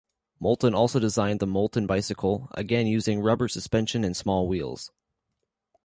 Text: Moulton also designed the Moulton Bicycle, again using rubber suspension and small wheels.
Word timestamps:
Moulton 0.39 0.73
also 0.73 0.99
designed 0.99 1.39
the 1.39 1.45
Moulton 1.45 1.85
Bicycle, 1.85 2.49
again 2.55 2.87
using 2.87 3.19
rubber 3.21 3.47
suspension 3.47 4.03
and 4.03 4.17
small 4.17 4.47
wheels. 4.47 4.89